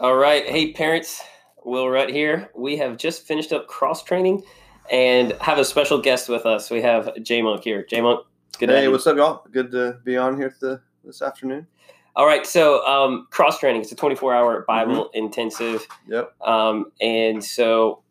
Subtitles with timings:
[0.00, 0.48] All right.
[0.48, 1.24] Hey, parents.
[1.64, 2.50] Will Rutt here.
[2.54, 4.44] We have just finished up cross training
[4.92, 6.70] and have a special guest with us.
[6.70, 7.84] We have J Monk here.
[7.84, 8.24] J Monk,
[8.60, 9.44] good Hey, what's up, y'all?
[9.50, 11.66] Good to be on here the, this afternoon.
[12.14, 12.46] All right.
[12.46, 15.18] So, um, cross training, it's a 24 hour Bible mm-hmm.
[15.18, 15.84] intensive.
[16.06, 16.32] Yep.
[16.42, 18.04] Um, and so,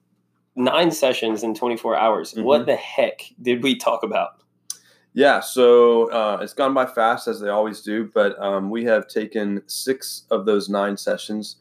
[0.58, 2.34] nine sessions in 24 hours.
[2.34, 2.44] Mm-hmm.
[2.44, 4.44] What the heck did we talk about?
[5.14, 9.08] Yeah, so uh, it's gone by fast as they always do, but um, we have
[9.08, 11.56] taken six of those nine sessions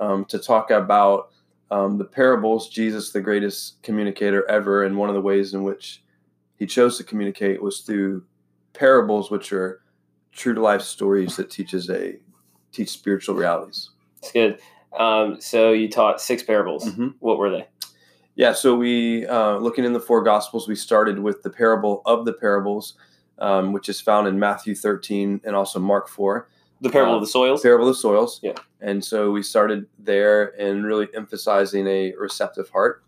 [0.00, 1.30] um, to talk about
[1.70, 2.68] um, the parables.
[2.68, 6.02] Jesus, the greatest communicator ever, and one of the ways in which
[6.56, 8.24] he chose to communicate was through
[8.72, 9.82] parables, which are
[10.32, 12.16] true to life stories that teaches a
[12.72, 13.90] teach spiritual realities.
[14.18, 14.58] It's good.
[14.98, 16.84] Um, so you taught six parables.
[16.84, 17.08] Mm-hmm.
[17.20, 17.66] What were they?
[18.34, 22.24] Yeah, so we, uh, looking in the four Gospels, we started with the parable of
[22.24, 22.94] the parables,
[23.38, 26.48] um, which is found in Matthew 13 and also Mark 4.
[26.80, 27.62] The parable uh, of the soils?
[27.62, 28.40] Parable of the soils.
[28.42, 28.54] Yeah.
[28.80, 33.04] And so we started there and really emphasizing a receptive heart.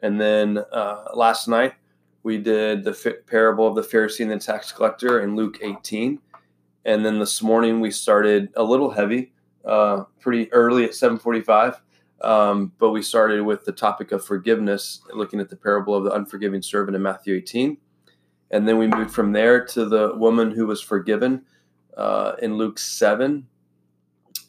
[0.00, 1.74] And then uh, last night,
[2.22, 6.18] we did the fi- parable of the Pharisee and the tax collector in Luke 18.
[6.84, 9.32] And then this morning, we started a little heavy,
[9.64, 11.80] uh, pretty early at 745
[12.24, 16.12] um, but we started with the topic of forgiveness, looking at the parable of the
[16.12, 17.76] unforgiving servant in Matthew 18.
[18.50, 21.44] And then we moved from there to the woman who was forgiven
[21.96, 23.46] uh, in Luke 7.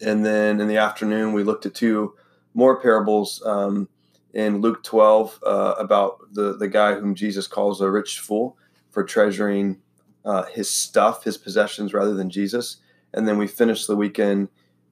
[0.01, 2.15] And then in the afternoon, we looked at two
[2.53, 3.87] more parables um,
[4.33, 8.57] in Luke 12 uh, about the, the guy whom Jesus calls a rich fool
[8.89, 9.81] for treasuring
[10.23, 12.77] uh, his stuff, his possessions, rather than Jesus.
[13.13, 14.49] And then we finished the weekend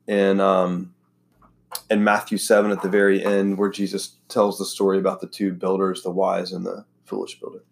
[0.08, 0.94] in um,
[1.90, 5.54] and Matthew 7 at the very end, where Jesus tells the story about the two
[5.54, 7.64] builders, the wise and the foolish builder.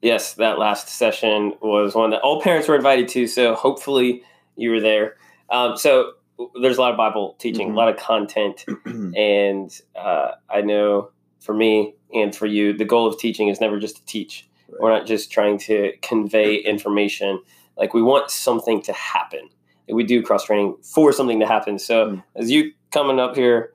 [0.00, 3.26] Yes, that last session was one that all parents were invited to.
[3.26, 4.22] So hopefully
[4.56, 5.16] you were there.
[5.50, 6.12] Um, so
[6.60, 7.76] there's a lot of Bible teaching, mm-hmm.
[7.76, 8.64] a lot of content.
[9.16, 11.10] and uh, I know
[11.40, 14.48] for me and for you, the goal of teaching is never just to teach.
[14.68, 14.80] Right.
[14.80, 17.42] We're not just trying to convey information.
[17.76, 19.48] Like we want something to happen.
[19.88, 21.78] We do cross training for something to happen.
[21.78, 22.20] So mm-hmm.
[22.36, 23.72] as you coming up here,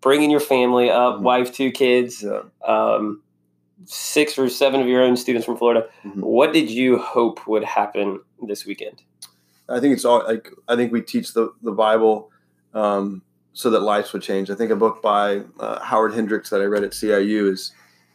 [0.00, 1.24] bringing your family up, mm-hmm.
[1.24, 2.42] wife, two kids, yeah.
[2.66, 3.22] um,
[3.84, 5.86] six or seven of your own students from Florida.
[6.04, 6.20] Mm-hmm.
[6.20, 9.02] What did you hope would happen this weekend?
[9.68, 12.30] I think it's all like I think we teach the the Bible
[12.74, 13.22] um,
[13.52, 14.50] so that lives would change.
[14.50, 17.72] I think a book by uh, Howard Hendricks that I read at CIU is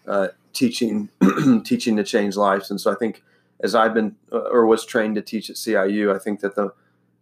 [0.08, 1.10] uh, teaching
[1.64, 3.24] teaching to change lives, and so I think
[3.62, 6.74] as I've been uh, or was trained to teach at CIU, I think that the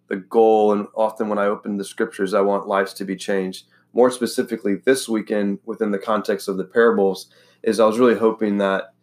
[0.07, 3.65] the goal, and often when I open the scriptures, I want lives to be changed.
[3.93, 7.27] More specifically, this weekend, within the context of the parables,
[7.65, 8.93] is I was really hoping that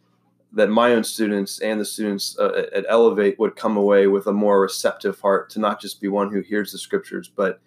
[0.55, 4.33] that my own students and the students uh, at Elevate would come away with a
[4.33, 7.59] more receptive heart to not just be one who hears the scriptures, but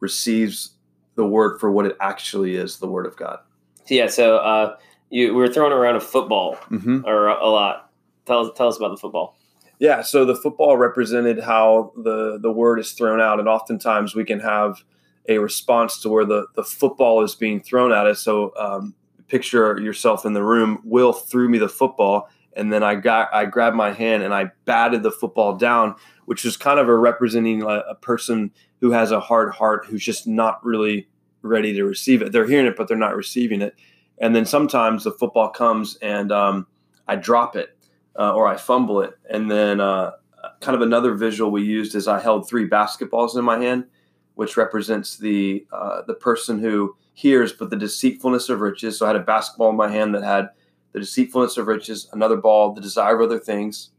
[0.00, 0.70] receives
[1.16, 3.40] the word for what it actually is, the word of God.
[3.88, 4.06] Yeah.
[4.06, 4.76] So uh,
[5.10, 7.06] you we were throwing around a football mm-hmm.
[7.06, 7.90] or a lot.
[8.26, 9.36] Tell tell us about the football.
[9.78, 14.24] Yeah, so the football represented how the the word is thrown out, and oftentimes we
[14.24, 14.82] can have
[15.28, 18.20] a response to where the the football is being thrown at us.
[18.20, 18.94] So um,
[19.30, 20.80] picture yourself in the room.
[20.84, 24.50] Will threw me the football, and then I got I grabbed my hand and I
[24.64, 25.94] batted the football down,
[26.26, 30.04] which is kind of a representing a, a person who has a hard heart, who's
[30.04, 31.08] just not really
[31.42, 32.32] ready to receive it.
[32.32, 33.74] They're hearing it, but they're not receiving it.
[34.18, 36.66] And then sometimes the football comes and um,
[37.08, 37.76] I drop it
[38.18, 39.14] uh, or I fumble it.
[39.28, 40.12] And then uh,
[40.60, 43.86] kind of another visual we used is I held three basketballs in my hand,
[44.34, 48.98] which represents the uh, the person who hears, but the deceitfulness of riches.
[48.98, 50.50] So I had a basketball in my hand that had
[50.92, 53.90] the deceitfulness of riches, another ball, the desire of other things,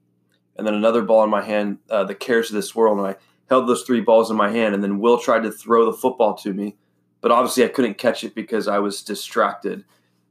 [0.57, 2.97] and then another ball in my hand, uh, the cares of this world.
[2.97, 3.15] And I
[3.49, 6.35] held those three balls in my hand, and then Will tried to throw the football
[6.37, 6.75] to me,
[7.21, 9.83] but obviously I couldn't catch it because I was distracted.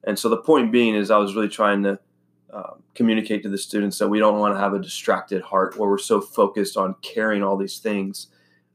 [0.04, 1.98] And so the point being is I was really trying to
[2.52, 5.88] um, communicate to the students that we don't want to have a distracted heart where
[5.88, 8.28] we're so focused on carrying all these things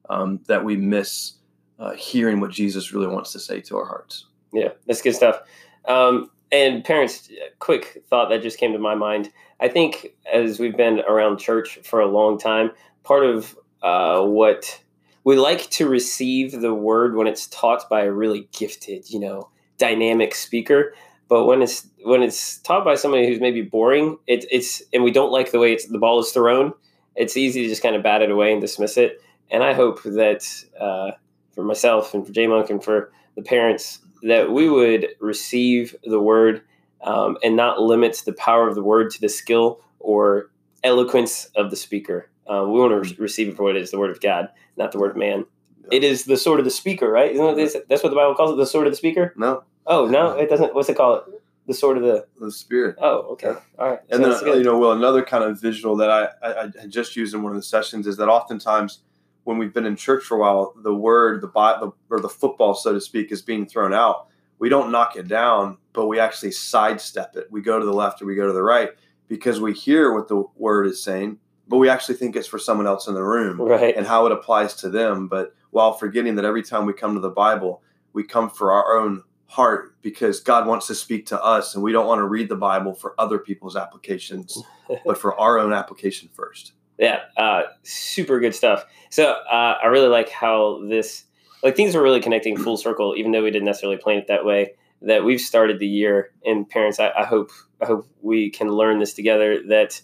[0.09, 1.33] um, that we miss
[1.79, 4.25] uh, hearing what Jesus really wants to say to our hearts.
[4.53, 5.39] Yeah, that's good stuff.
[5.85, 7.29] Um, and parents,
[7.59, 9.31] quick thought that just came to my mind.
[9.59, 12.71] I think as we've been around church for a long time,
[13.03, 14.81] part of uh, what
[15.23, 19.49] we like to receive the word when it's taught by a really gifted, you know,
[19.77, 20.93] dynamic speaker.
[21.27, 25.11] But when it's when it's taught by somebody who's maybe boring, it, it's and we
[25.11, 26.73] don't like the way it's the ball is thrown.
[27.15, 29.19] It's easy to just kind of bat it away and dismiss it.
[29.51, 30.45] And I hope that
[30.79, 31.11] uh,
[31.53, 36.19] for myself and for J Monk and for the parents that we would receive the
[36.19, 36.61] word
[37.01, 40.49] um, and not limit the power of the word to the skill or
[40.83, 42.29] eloquence of the speaker.
[42.49, 44.49] Uh, we want to re- receive it for what it is, the word of God,
[44.77, 45.45] not the word of man.
[45.91, 47.31] It is the sword of the speaker, right?
[47.31, 49.33] Isn't this- that's what the Bible calls it, the sword of the speaker?
[49.35, 50.73] No, Oh no, it doesn't.
[50.73, 51.23] What's it called?
[51.67, 52.25] The sword of the.
[52.39, 52.95] the Spirit.
[52.99, 53.59] Oh, okay, Yeah.
[53.79, 53.99] all right.
[54.09, 57.15] And So then, you know, well, another kind of visual that I, I, I just
[57.15, 58.99] used in one of the sessions is that oftentimes
[59.45, 62.73] when we've been in church for a while, the word, the Bible, or the football,
[62.73, 64.27] so to speak, is being thrown out.
[64.57, 67.47] We don't knock it down, but we actually sidestep it.
[67.51, 68.89] We go to the left or we go to the right
[69.27, 71.37] because we hear what the word is saying,
[71.67, 73.95] but we actually think it's for someone else in the room right.
[73.95, 75.27] and how it applies to them.
[75.27, 77.83] But while forgetting that every time we come to the Bible,
[78.13, 81.91] we come for our own heart because God wants to speak to us and we
[81.91, 84.57] don't want to read the Bible for other people's applications,
[85.05, 86.73] but for our own application first.
[86.97, 88.85] Yeah, uh, super good stuff.
[89.09, 91.25] So uh, I really like how this,
[91.63, 94.45] like things are really connecting full circle, even though we didn't necessarily plan it that
[94.45, 94.73] way.
[95.01, 97.51] That we've started the year, and parents, I, I hope,
[97.81, 99.61] I hope we can learn this together.
[99.67, 100.01] That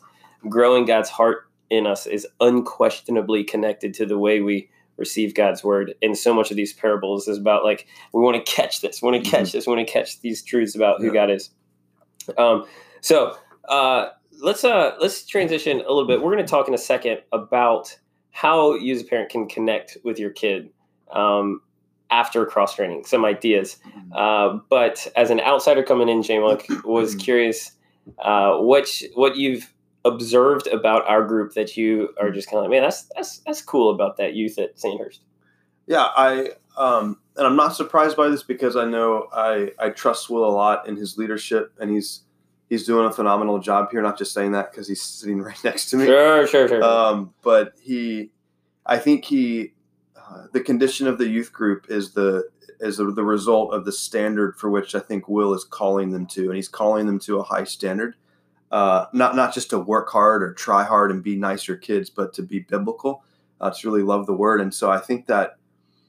[0.47, 5.95] growing God's heart in us is unquestionably connected to the way we receive God's word.
[6.01, 9.23] And so much of these parables is about like we want to catch this, want
[9.23, 11.49] to catch this, want to catch these truths about who God is.
[12.37, 12.65] Um,
[12.99, 13.35] so
[13.67, 14.09] uh,
[14.41, 16.21] let's uh, let's transition a little bit.
[16.21, 17.97] We're going to talk in a second about
[18.31, 20.69] how you as a parent can connect with your kid
[21.11, 21.61] um,
[22.09, 23.05] after cross training.
[23.05, 23.77] Some ideas,
[24.15, 27.71] uh, but as an outsider coming in, J Monk was curious
[28.19, 29.71] uh, what what you've
[30.03, 33.61] observed about our group that you are just kind of like, man, that's that's that's
[33.61, 34.99] cool about that youth at St.
[34.99, 35.21] Hurst.
[35.87, 40.29] Yeah, I um, and I'm not surprised by this because I know I I trust
[40.29, 42.23] Will a lot in his leadership and he's
[42.71, 44.01] he's doing a phenomenal job here.
[44.01, 46.05] Not just saying that because he's sitting right next to me.
[46.05, 46.83] Sure, sure, sure.
[46.83, 48.31] um, but he,
[48.85, 49.73] I think he,
[50.15, 53.91] uh, the condition of the youth group is the is the, the result of the
[53.91, 57.37] standard for which I think Will is calling them to, and he's calling them to
[57.37, 58.15] a high standard,
[58.71, 62.33] uh, not not just to work hard or try hard and be nicer kids, but
[62.35, 63.23] to be biblical,
[63.59, 64.61] uh, to really love the word.
[64.61, 65.57] And so I think that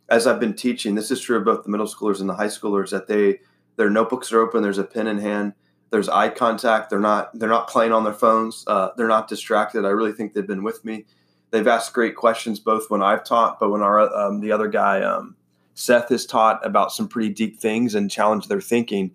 [0.08, 2.46] as I've been teaching, this is true of both the middle schoolers and the high
[2.46, 3.40] schoolers that they
[3.76, 5.54] their notebooks are open, there's a pen in hand,
[5.92, 9.84] there's eye contact, they're not they're not playing on their phones, uh, they're not distracted.
[9.84, 11.04] I really think they've been with me.
[11.50, 15.02] They've asked great questions both when I've taught, but when our um, the other guy
[15.02, 15.36] um,
[15.74, 19.12] Seth has taught about some pretty deep things and challenged their thinking.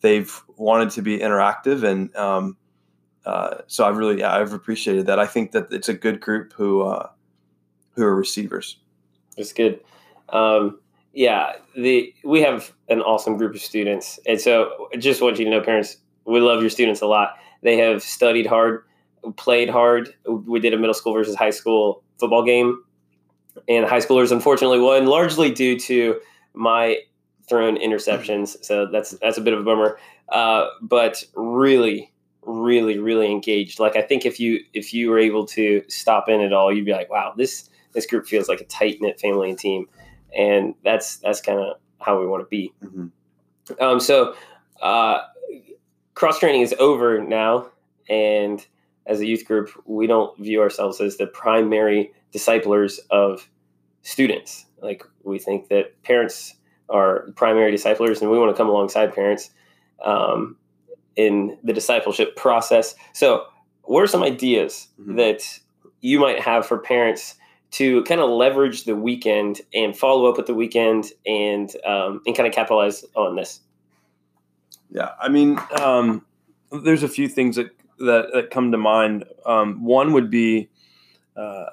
[0.00, 2.58] They've wanted to be interactive, and um,
[3.24, 5.18] uh, so I've really yeah, I've appreciated that.
[5.18, 7.08] I think that it's a good group who uh,
[7.92, 8.78] who are receivers.
[9.38, 9.80] That's good.
[10.28, 10.78] Um,
[11.14, 15.46] yeah, the we have an awesome group of students, and so I just want you
[15.46, 15.96] to know, parents,
[16.28, 17.36] we love your students a lot.
[17.62, 18.84] They have studied hard,
[19.36, 20.14] played hard.
[20.26, 22.82] We did a middle school versus high school football game,
[23.68, 26.20] and high schoolers unfortunately won, largely due to
[26.54, 26.98] my
[27.48, 28.62] thrown interceptions.
[28.64, 29.98] So that's that's a bit of a bummer.
[30.28, 33.80] Uh, but really, really, really engaged.
[33.80, 36.84] Like I think if you if you were able to stop in at all, you'd
[36.84, 39.86] be like, wow, this this group feels like a tight knit family and team,
[40.36, 42.72] and that's that's kind of how we want to be.
[42.84, 43.82] Mm-hmm.
[43.82, 44.34] Um, so
[44.82, 45.18] uh,
[46.18, 47.68] cross training is over now,
[48.08, 48.66] and
[49.06, 53.48] as a youth group, we don't view ourselves as the primary disciplers of
[54.02, 54.66] students.
[54.82, 56.54] Like we think that parents
[56.88, 59.50] are primary disciplers, and we want to come alongside parents
[60.04, 60.56] um,
[61.14, 62.96] in the discipleship process.
[63.12, 63.44] So,
[63.82, 65.16] what are some ideas Mhm.
[65.18, 65.60] that
[66.00, 67.36] you might have for parents
[67.70, 72.36] to kind of leverage the weekend and follow up with the weekend and um, and
[72.36, 73.60] kind of capitalize on this?
[74.90, 76.24] Yeah, I mean, um,
[76.70, 79.24] there's a few things that that, that come to mind.
[79.44, 80.68] Um, one would be,
[81.36, 81.64] uh,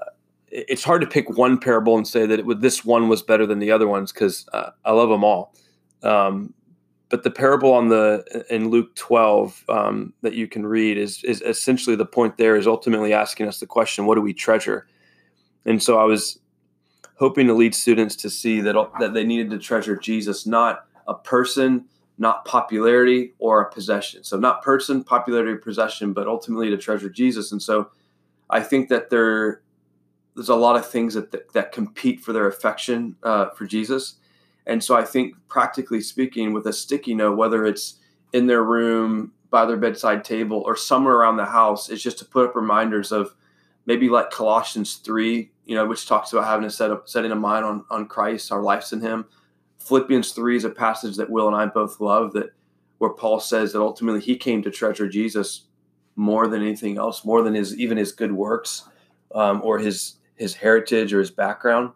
[0.47, 3.45] it's hard to pick one parable and say that it would, this one was better
[3.45, 5.53] than the other ones because uh, I love them all.
[6.03, 6.53] Um,
[7.09, 11.41] but the parable on the in Luke 12 um, that you can read is is
[11.41, 12.37] essentially the point.
[12.37, 14.87] There is ultimately asking us the question, what do we treasure?
[15.65, 16.39] And so I was
[17.17, 21.13] hoping to lead students to see that that they needed to treasure Jesus, not a
[21.13, 21.85] person
[22.17, 24.23] not popularity or a possession.
[24.23, 27.51] So not person, popularity, or possession, but ultimately to treasure Jesus.
[27.51, 27.91] And so
[28.49, 29.61] I think that there
[30.35, 34.15] there's a lot of things that that, that compete for their affection uh, for Jesus.
[34.65, 37.99] And so I think practically speaking, with a sticky note, whether it's
[38.33, 42.25] in their room, by their bedside table, or somewhere around the house, is just to
[42.25, 43.35] put up reminders of
[43.85, 47.35] maybe like Colossians three, you know, which talks about having a set of setting a
[47.35, 49.25] mind on on Christ, our lives in Him.
[49.85, 52.51] Philippians 3 is a passage that Will and I both love that
[52.97, 55.67] where Paul says that ultimately he came to treasure Jesus
[56.15, 58.89] more than anything else, more than his even his good works
[59.33, 61.91] um, or his his heritage or his background.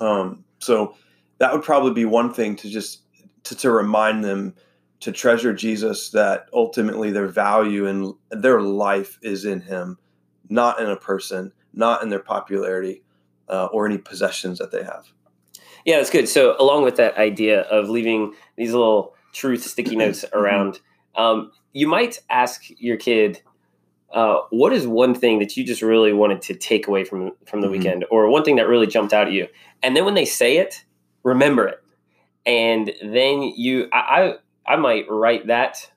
[0.00, 0.94] Um, so
[1.38, 3.02] that would probably be one thing to just
[3.44, 4.54] to, to remind them
[5.00, 9.98] to treasure Jesus that ultimately their value and their life is in him,
[10.48, 13.02] not in a person, not in their popularity
[13.48, 15.06] uh, or any possessions that they have.
[15.86, 16.28] Yeah, that's good.
[16.28, 20.80] So, along with that idea of leaving these little truth sticky notes around,
[21.14, 23.40] um, you might ask your kid,
[24.12, 27.60] uh, "What is one thing that you just really wanted to take away from from
[27.60, 27.72] the Mhm.
[27.72, 29.46] weekend, or one thing that really jumped out at you?"
[29.82, 30.84] And then when they say it,
[31.22, 31.78] remember it,
[32.44, 34.34] and then you, I,
[34.66, 35.88] I, I might write that,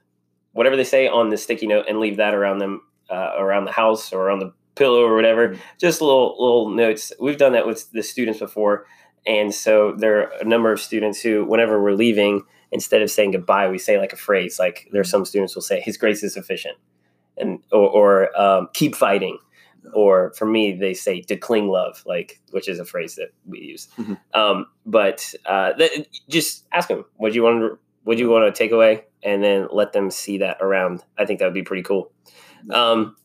[0.53, 3.71] whatever they say on the sticky note, and leave that around them, uh, around the
[3.71, 5.55] house or on the pillow or whatever.
[5.79, 7.11] Just little little notes.
[7.19, 8.85] We've done that with the students before.
[9.25, 13.31] And so there are a number of students who, whenever we're leaving, instead of saying
[13.31, 14.59] goodbye, we say like a phrase.
[14.59, 16.77] Like there are some students will say, "His grace is sufficient,"
[17.37, 19.37] and or, or um, "Keep fighting."
[19.93, 23.59] Or for me, they say "to cling love," like which is a phrase that we
[23.59, 23.87] use.
[23.97, 24.17] Mhm.
[24.33, 27.61] Um, but uh, th- just ask them, "What you want?
[27.61, 31.03] To, what you want to take away?" And then let them see that around.
[31.17, 32.11] I think that would be pretty cool.
[32.69, 33.15] Um,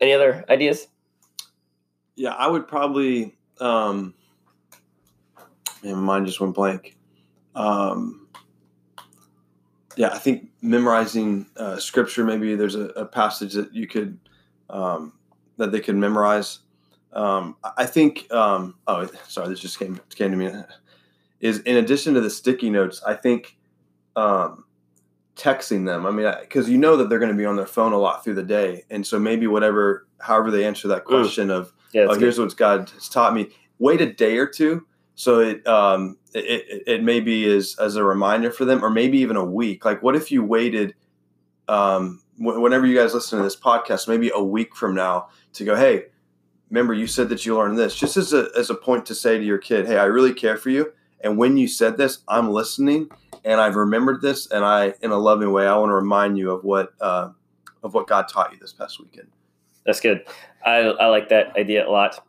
[0.00, 0.88] any other ideas?
[2.14, 3.36] Yeah, I would probably.
[3.60, 4.14] Um,
[5.82, 6.96] man, mine just went blank.
[7.54, 8.28] Um,
[9.96, 12.24] yeah, I think memorizing uh, scripture.
[12.24, 14.18] Maybe there's a, a passage that you could
[14.68, 15.14] um,
[15.56, 16.60] that they could memorize.
[17.12, 18.30] Um, I- think.
[18.30, 20.52] Um, oh, sorry, this just came came to me.
[21.40, 23.56] Is in addition to the sticky notes, I think
[24.16, 24.64] um,
[25.34, 26.04] texting them.
[26.06, 28.22] I mean, because you know that they're going to be on their phone a lot
[28.22, 32.08] through the day, and so maybe whatever, however they answer that question of Yeah, oh,
[32.08, 33.48] that's here's what God has taught me.
[33.78, 38.04] Wait a day or two, so it um it, it, it may be as a
[38.04, 39.84] reminder for them, or maybe even a week.
[39.84, 40.94] Like, what if you waited
[41.68, 45.64] um wh- whenever you guys listen to this podcast, maybe a week from now to
[45.64, 46.04] go, hey,
[46.70, 49.38] remember you said that you learned this, just as a as a point to say
[49.38, 52.50] to your kid, hey, I really care for you, and when you said this, I'm
[52.50, 53.08] listening,
[53.44, 56.50] and I've remembered this, and I in a loving way, I want to remind you
[56.50, 57.30] of what uh,
[57.82, 59.28] of what God taught you this past weekend.
[59.86, 60.26] That's good.
[60.64, 62.22] I, I like that idea a lot.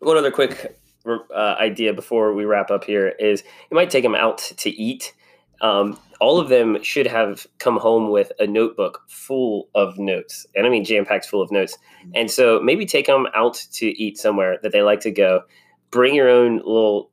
[0.00, 0.76] One other quick
[1.06, 5.14] uh, idea before we wrap up here is you might take them out to eat.
[5.60, 10.66] Um, all of them should have come home with a notebook full of notes, and
[10.66, 11.78] I mean jam packed full of notes.
[12.14, 15.42] And so maybe take them out to eat somewhere that they like to go.
[15.90, 17.10] Bring your own little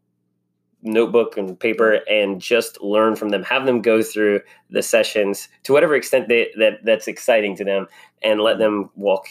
[0.81, 3.43] notebook and paper and just learn from them.
[3.43, 4.41] Have them go through
[4.71, 7.87] the sessions to whatever extent they, that that's exciting to them,
[8.23, 9.27] and let them walk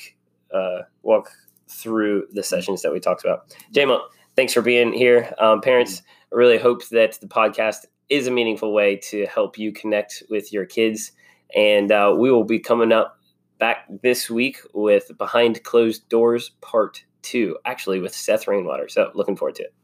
[0.55, 1.31] uh, walk
[1.69, 3.55] through the sessions that we talked about.
[3.73, 4.01] Jamo,
[4.37, 5.33] thanks for being here.
[5.39, 6.03] Um, parents,
[6.33, 10.53] I really hope that the podcast is a meaningful way to help you connect with
[10.53, 11.13] your kids.
[11.55, 13.19] And uh, we will be coming up
[13.59, 18.89] back this week with Behind Closed Doors Part 2, actually with Seth Rainwater.
[18.89, 19.75] So looking forward to it.